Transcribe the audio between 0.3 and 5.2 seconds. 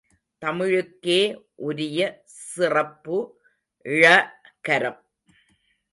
தமிழுக்கே உள்ள சிறப்பு ழ கரம்.